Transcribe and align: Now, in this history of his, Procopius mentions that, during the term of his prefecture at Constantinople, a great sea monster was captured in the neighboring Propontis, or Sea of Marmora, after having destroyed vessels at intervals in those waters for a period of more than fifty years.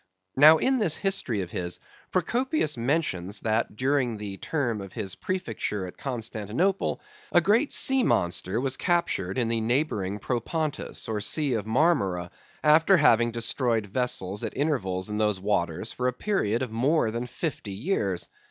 Now, 0.35 0.57
in 0.57 0.79
this 0.79 0.95
history 0.95 1.41
of 1.41 1.51
his, 1.51 1.79
Procopius 2.11 2.75
mentions 2.75 3.41
that, 3.41 3.75
during 3.75 4.17
the 4.17 4.37
term 4.37 4.81
of 4.81 4.93
his 4.93 5.13
prefecture 5.13 5.85
at 5.85 5.95
Constantinople, 5.95 7.01
a 7.31 7.39
great 7.39 7.71
sea 7.71 8.01
monster 8.01 8.59
was 8.59 8.77
captured 8.77 9.37
in 9.37 9.47
the 9.47 9.61
neighboring 9.61 10.17
Propontis, 10.17 11.07
or 11.07 11.21
Sea 11.21 11.53
of 11.53 11.67
Marmora, 11.67 12.31
after 12.63 12.97
having 12.97 13.29
destroyed 13.29 13.85
vessels 13.85 14.43
at 14.43 14.57
intervals 14.57 15.07
in 15.07 15.19
those 15.19 15.39
waters 15.39 15.91
for 15.91 16.07
a 16.07 16.13
period 16.13 16.63
of 16.63 16.71
more 16.71 17.11
than 17.11 17.27
fifty 17.27 17.73
years. 17.73 18.27